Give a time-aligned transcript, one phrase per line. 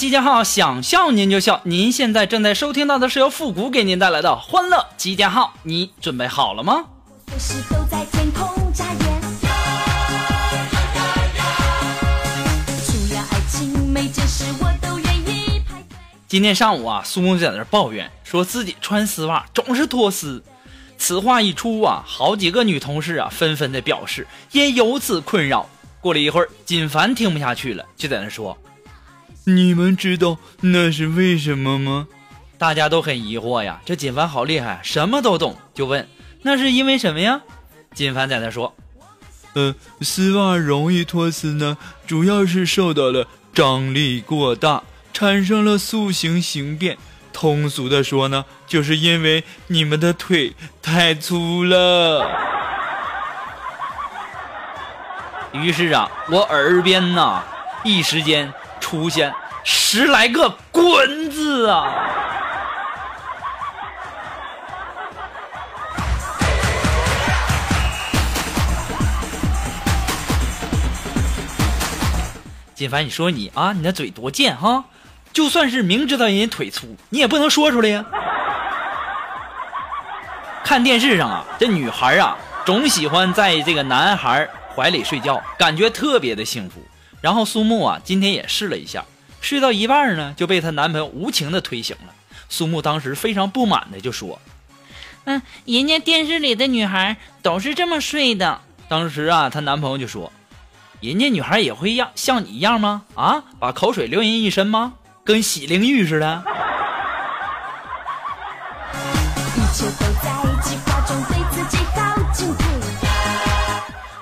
[0.00, 1.60] 集结号，想笑您就笑。
[1.64, 6.86] 您现在正在收听到的是由复古给您带来的欢乐集结号，你准备好了吗？
[16.26, 20.42] 今天上午啊，苏木在那抱怨，说自己穿丝袜总是脱丝。
[20.96, 25.68] 此话一出啊，好几个女同事啊纷纷的表示也有此困扰。
[26.00, 28.56] 过了一会儿，金凡听不下去了，就在那说
[29.44, 32.08] ：“你们知道那是为什么吗？”
[32.58, 36.06] 大家都很疑惑呀，这锦凡好厉害，什么都懂，就问
[36.42, 37.40] ：“那是因为什么呀？”
[37.94, 38.74] 锦凡在那说
[39.54, 46.98] ：“呃，丝袜容易脱丝呢，主要是受到了张力过大，产生了塑形形变。
[47.32, 52.28] 通俗的说呢，就是因为你们的腿太粗了。
[55.52, 57.42] 于是啊，我耳边呐，
[57.82, 58.52] 一时间
[58.90, 61.94] 出现十来个“滚”字啊！
[72.74, 74.86] 金凡，你说你啊，你那嘴多贱哈！
[75.32, 78.04] 就算是明知道人家腿粗，你也不能说出来呀。
[80.64, 82.36] 看电视上啊，这女孩啊，
[82.66, 86.82] 总喜欢在这个男孩怀里睡觉，感觉特别的幸福。
[87.20, 89.04] 然后苏木啊，今天也试了一下，
[89.40, 92.14] 睡到一半呢，就被她男朋友无情的推醒了。
[92.48, 94.40] 苏木当时非常不满的就说
[95.24, 100.32] ：“嗯，人家电视里的女孩都是这么睡的。”当时啊，她男朋友就说
[101.00, 103.02] ：“人家女孩也会样像你一样吗？
[103.14, 104.94] 啊，把口水流人一身吗？
[105.24, 106.42] 跟洗淋浴似的。”
[109.56, 110.32] 一切都在
[110.62, 112.64] 计划中，对自己好进步。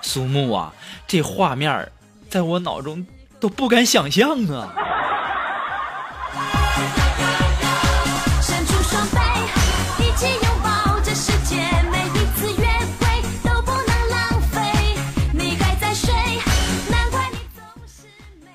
[0.00, 0.72] 苏木啊，
[1.06, 1.92] 这画面儿
[2.34, 3.06] 在我脑中
[3.38, 4.74] 都不敢想象啊！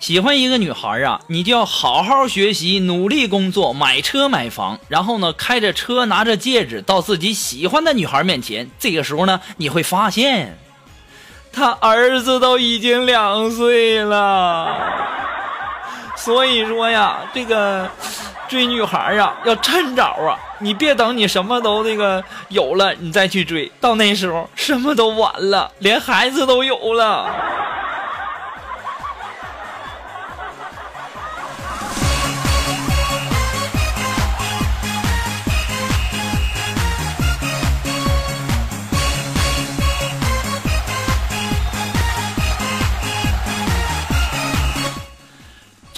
[0.02, 8.70] 喜欢一个女孩啊，你就要好好学习，努力工作，买车买房，然后呢，开着车，拿着戒指到自己喜欢的女孩面前。
[8.78, 10.58] 这个时候呢，你会发现，
[11.52, 14.76] 他儿子都已经两岁了。
[16.16, 17.88] 所以说呀，这个
[18.48, 27.30] 追女孩啊，要趁早啊，你别等你什么都那个有了，你再去追，到那时候什么都晚了，连孩子都有了。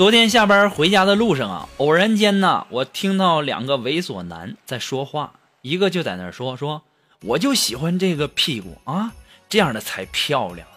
[0.01, 6.81] 昨天下班回家的路上啊，偶然间呢，我听到两个猥琐男在说话，一个就在那儿说说，
[7.22, 9.11] 我就喜欢这个屁股啊，
[9.47, 10.67] 这样的才漂亮，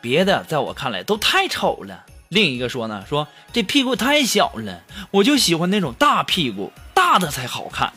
[0.00, 2.04] 别的在我看来都太丑了。
[2.28, 4.80] 另一个说呢，说这屁股太小了，
[5.10, 7.92] 我就喜欢那种大屁股，大的才好看。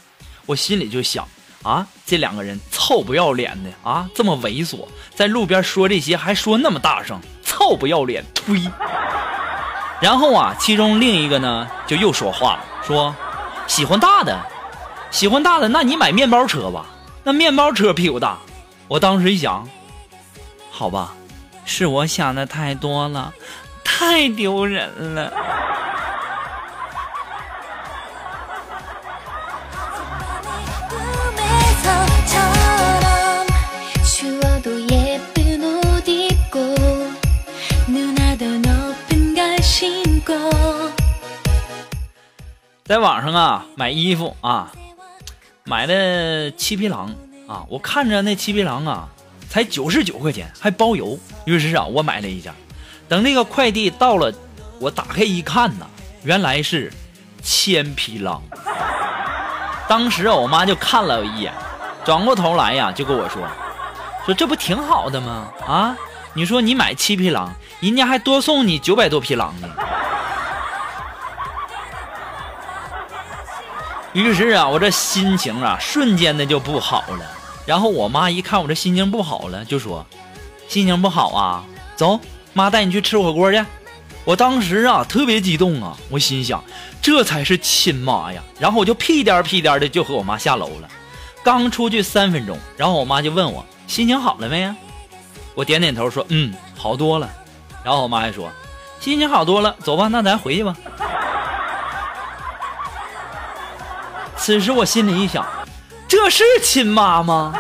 [0.48, 1.28] 我心里就想
[1.62, 8.68] 啊，这两个人臭不要脸的啊，这么猥琐，在路边说这些还说那么大声，臭不要脸，呸！
[10.02, 13.16] 然后啊，其中另一个呢就又说话了，说
[13.68, 14.38] 喜欢大的，
[15.12, 16.86] 喜欢大的，那你买面包车吧，
[17.24, 18.38] 那面包车屁股大。
[18.88, 19.70] 我当时一想，
[20.72, 21.14] 好吧，
[21.64, 23.32] 是我想的太多了，
[23.84, 25.32] 太丢人了。
[42.92, 44.70] 在网上啊买衣服啊，
[45.64, 47.16] 买的七匹狼
[47.48, 49.08] 啊，我看着那七匹狼啊，
[49.50, 51.18] 才九十九块钱，还包邮。
[51.46, 52.54] 于是啊，我买了一件。
[53.08, 54.34] 等那个快递到了
[54.78, 55.86] 我打开一看呐，
[56.24, 56.92] 原来是
[57.42, 58.44] 千匹狼。
[59.88, 61.54] 当时啊，我妈就看了我一眼，
[62.04, 63.42] 转过头来呀，就跟我说
[64.28, 65.48] ：“说这不挺好的吗？
[65.66, 65.96] 啊，
[66.34, 69.70] 你说你买七匹狼，人家还多送你九百多匹狼呢。”
[74.14, 77.26] 于是啊，我这心情啊，瞬间的就不好了。
[77.66, 80.06] 然后我妈一看我这心情不好了，就说
[80.68, 81.64] ：“心情不好啊，
[81.96, 82.20] 走，
[82.54, 83.64] 妈带你去吃火锅去。”
[84.26, 86.62] 我当时啊，特别激动啊，我心想，
[87.02, 88.44] 这才是亲妈呀。
[88.60, 90.90] 然后我就屁颠屁颠的就和我妈下楼了。
[91.44, 94.76] 刚出去三分钟，然后我妈就问我心情好了没呀？
[95.56, 97.30] 我点点头说：“嗯，好多了。”
[97.84, 98.52] 然后我妈还说
[99.00, 100.76] ：“心情好多了，走吧，那咱回去吧。”
[104.44, 105.46] 此时我心里一想
[106.08, 107.54] 这是亲妈吗？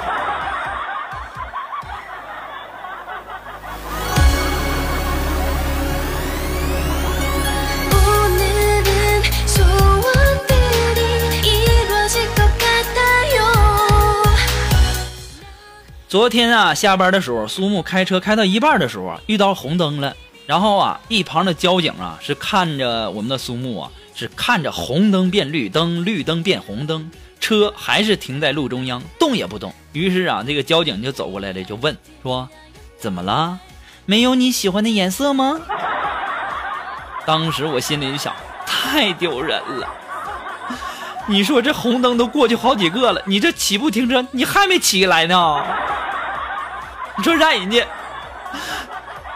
[16.10, 20.16] 昨天啊下班的时候苏木开车开到一半的时候啊遇到红灯了。
[20.48, 27.10] 然后啊一旁的交警啊是看着我们的苏木啊是看着红灯变绿灯，绿灯变红灯，
[27.40, 29.74] 车还是停在路中央，动也不动。
[29.94, 32.48] 于是啊，这个交警就走过来了，就问说
[33.00, 33.60] ：“怎么了？
[34.06, 35.60] 没有你喜欢的颜色吗？”
[37.26, 38.34] 当时我心里就想，
[38.66, 39.88] 太丢人了。
[41.28, 45.64] 你说这红灯都过去好几个了，你这起步停车，你还没起来呢？
[47.18, 47.86] 你说让人家，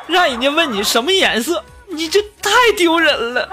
[0.07, 3.47] 让人家问你什么颜色，你这太丢人了。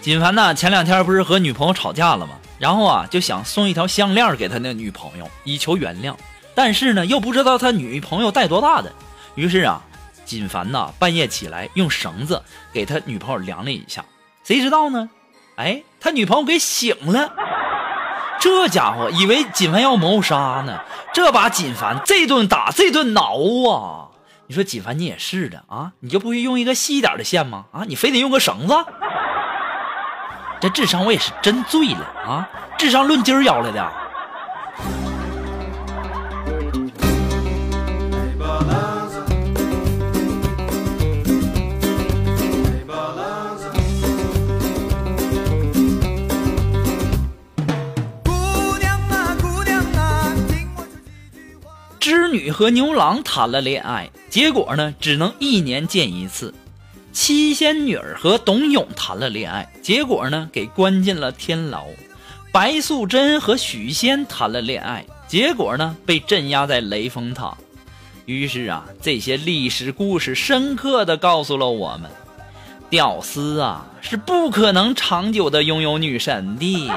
[0.00, 2.34] 锦凡呢，前两天不是和女朋友吵架了吗？
[2.58, 6.14] 然后啊，就想送一条项链给他那女朋友，以求原谅。
[6.54, 8.92] 但是呢，又不知道他女朋友戴多大的，
[9.36, 9.80] 于是啊，
[10.24, 12.42] 锦凡呐半夜起来用绳子
[12.72, 14.04] 给他女朋友量了一下，
[14.44, 15.10] 谁知道呢？
[15.56, 17.32] 哎，他女朋友给醒了。
[18.40, 20.80] 这家伙以为锦凡要谋杀呢，
[21.12, 23.36] 这把锦凡这顿打这顿挠
[23.70, 24.08] 啊！
[24.48, 27.66] 你说锦凡你也是的啊，你就不会用一个细一点的线吗？
[27.72, 28.74] 啊，你非得用个绳子？
[30.60, 32.48] 这智商我也是真醉了啊！
[32.78, 33.92] 智商论斤儿要来的。
[52.32, 56.52] 女和牛郎谈了恋爱，结果呢，只能一年见一次。
[57.12, 61.84] 七仙女和董永谈了恋爱，结果呢，给关进了天牢。
[62.50, 67.54] 白素贞和许仙谈了恋爱，结果呢，被镇压在雷峰塔。
[68.24, 72.10] 于是啊，这些历史故事深刻的告诉了我们，
[72.88, 76.90] 屌丝啊是不可能长久的拥有女神的。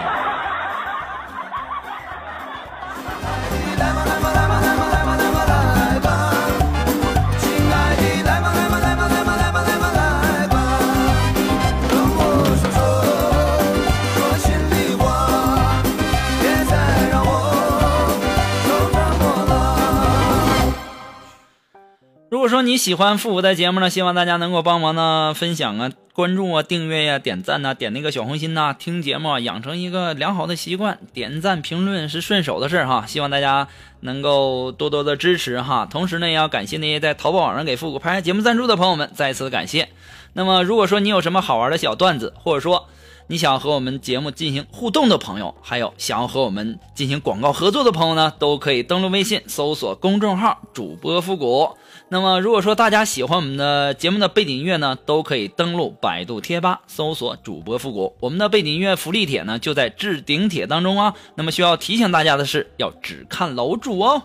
[22.35, 33.05] 如果说你喜欢复古的节目呢，希望大家能够帮忙呢分享啊、关注啊、订阅呀、点赞呐、点那个小红心呐、听节目啊，养成一个良好的习惯，点赞评论是顺手的事儿哈。
[33.07, 33.69] 希望大家
[34.01, 35.87] 能够多多的支持哈。
[35.89, 39.87] 同时呢，也要感谢那些在淘宝网上给复古拍节目赞助的朋友们，再次感谢。
[40.33, 42.89] 那么，如果说你有什么好玩的小段子，或者说
[43.27, 51.69] 你想和我们节目进行互动的朋友，还有想要和我们进行广告合作的朋友呢，都可以登录微信搜索公众号“主播复古”。
[52.07, 58.15] 那么，如果说大家喜欢我们的节目的背景音乐呢，都可以登录百度贴吧搜索“主播复古”。
[58.21, 61.15] 我们的背景音乐福利帖呢，就在置顶帖当中啊。
[61.33, 64.21] 那么需要提醒大家的是，要只看楼主哦。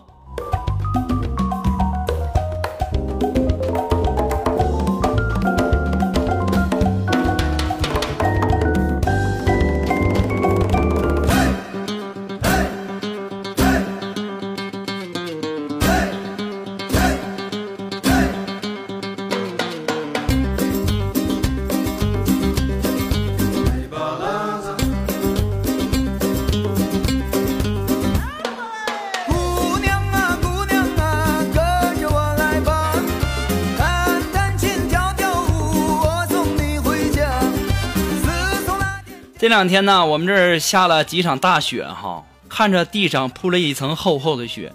[39.41, 44.71] 这两天呢，我们这儿下了几场大雪哈，看着地上铺了一层厚厚的雪。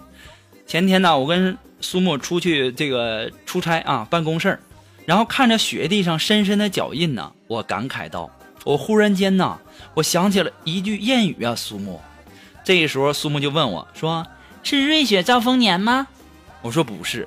[0.65, 4.59] 前天呢，我跟苏木出去这个出差啊，办公事儿，
[5.05, 8.29] 然后看着雪地上深深的脚印呢，我感慨道
[8.65, 9.57] ：“我忽然间呐，
[9.93, 12.01] 我想起了一句谚语啊，苏木。”
[12.65, 14.27] 这时候苏木就问我说
[14.63, 16.07] ：“是瑞雪兆丰年吗？”
[16.61, 17.25] 我说：“不是。”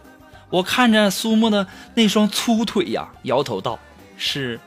[0.50, 3.78] 我看着苏木的那双粗腿呀，摇头道
[4.18, 4.60] ：“是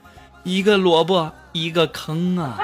[0.44, 2.58] 一个萝卜一个坑啊。”，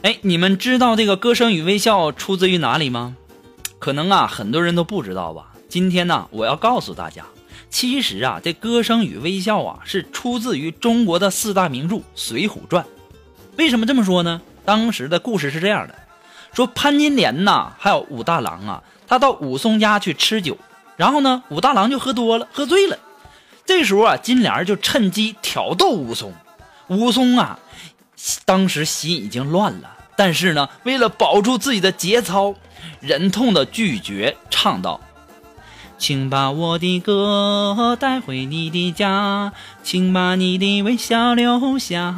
[0.00, 3.16] 哎，你们知道这个《歌声与微笑》出自于哪里吗？
[3.78, 5.52] 可能啊，很多人都不知道吧。
[5.68, 7.26] 今天呢，我要告诉大家，
[7.68, 12.84] 其实啊，这《歌声与微笑》啊是出自于中国的四大名著《水浒传》。
[13.58, 14.40] 为什么这么说呢？
[14.66, 15.94] 当时的故事是这样的：
[16.52, 20.58] 说潘金莲呐，还有武大郎啊，他到武松家去吃酒，
[20.96, 22.98] 然后呢，武大郎就喝多了，喝醉了。
[23.64, 26.32] 这时候啊，金莲就趁机挑逗武松。
[26.88, 27.58] 武松啊，
[28.44, 32.54] 当时心已经乱了，但是呢，为了保住自己的节操，
[33.00, 35.00] 忍痛的拒绝，唱道
[35.98, 42.14] ：“请把我的歌带回你的家，请把你的微笑留下。”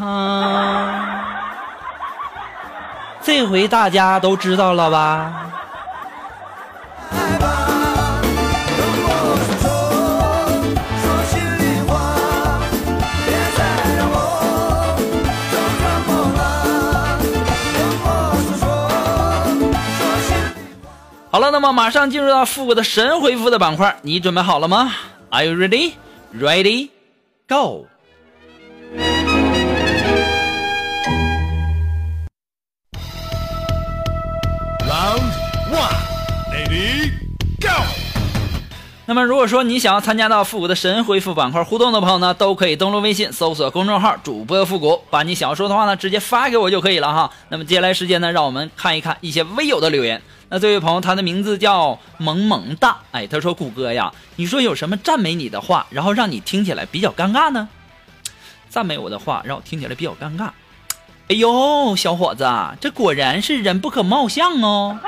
[3.28, 5.52] 这回大家都知道了吧？
[21.30, 24.90] 好了，那么马上进入到复古的神回复的板块，你准备好了吗
[25.28, 25.92] ？Are you ready?
[26.34, 26.88] Ready?
[27.46, 27.88] Go!
[39.08, 47.30] 那么，如果说你想要参加到复古的神回复板块互动的朋友呢，都可以登录微信搜索公众号“主播复古”，把你想要说的话呢直接发给我就可以了哈。
[47.48, 50.20] 那么接下来时间呢，让我们看一看一些微友的留言。
[50.50, 57.66] 那这位朋友他的名字叫萌萌哒，哎，他说：“谷歌呀，你说有什么赞美你的话，然后让你听起来比较尴尬呢？
[58.68, 60.50] 赞美我的话让我听起来比较尴尬。
[61.28, 62.46] 哎呦，小伙子，
[62.78, 64.98] 这果然是人不可貌相哦。”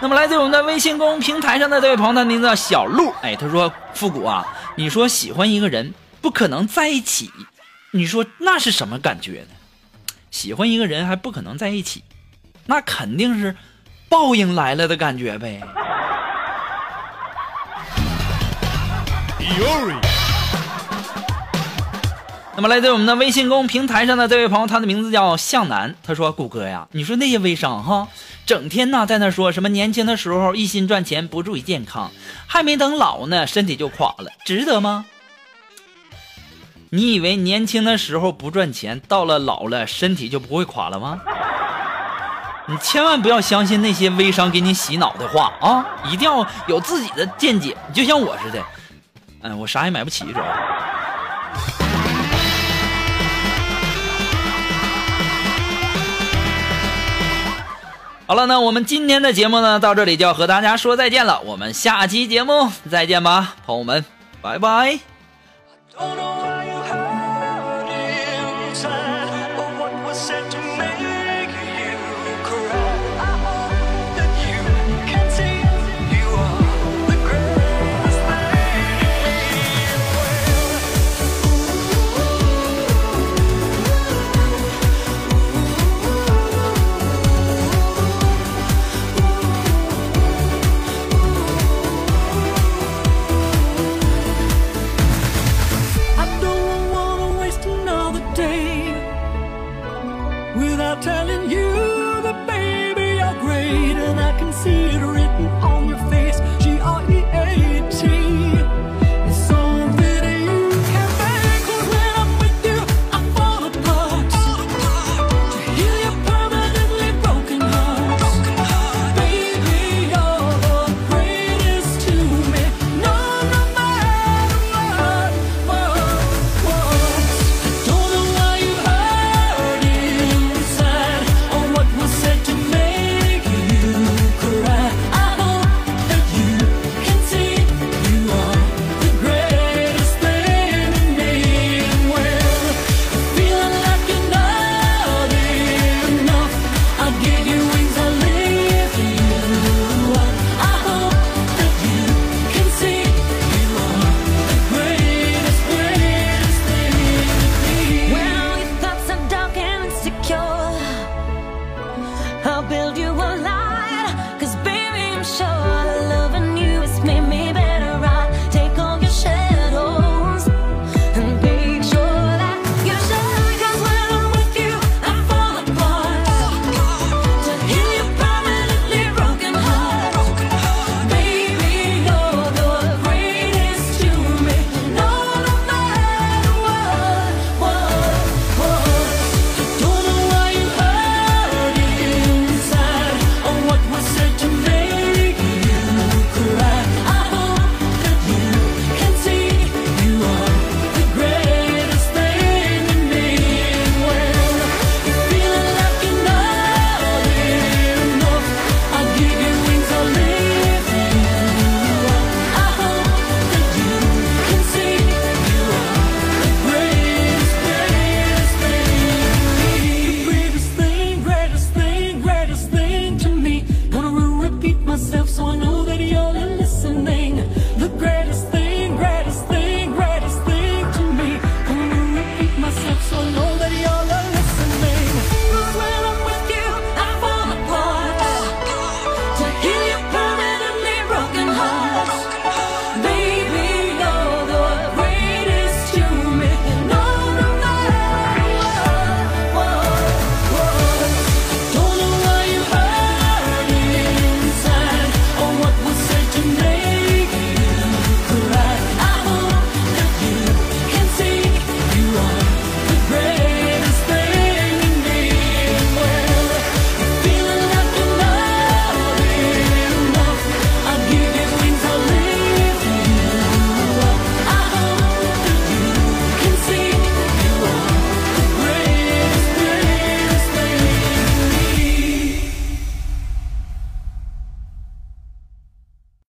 [0.00, 3.12] 那么来自我们的微信公众平台上的这位朋友，他名字叫小鹿。
[3.22, 7.30] 哎，他说：“复古啊，你说喜欢一个人不可能在一起，
[7.92, 9.48] 你说那是什么感觉呢？
[10.30, 12.04] 喜欢一个人还不可能在一起，
[12.66, 13.56] 那肯定是
[14.08, 15.62] 报应来了的感觉呗。”
[22.56, 25.94] 那么来自我们的微信公平台上的这位朋友，他的名字叫向南。
[26.02, 28.08] 他说：“谷歌呀，你说那些微商哈，
[28.46, 32.10] 整天呢在那说什么年轻的时候一心赚钱，不注意健康，
[32.46, 35.04] 还没等老呢，身体就垮了，值得吗？
[36.88, 41.20] 你以为年轻的时候不赚钱，到了老了身体就不会垮了吗？
[42.68, 45.84] 你千万不要相信那些微商给你洗脑的话啊！
[46.10, 47.76] 一定要有自己的见解。
[47.92, 48.64] 就像我似的，
[49.42, 50.95] 嗯，我啥也买不起，主要。
[58.26, 61.40] 好了，那我们今天的节目呢，到这里就要和大家说再见了。
[61.42, 64.04] 我们下期节目再见吧，朋友们，
[64.42, 64.98] 拜拜。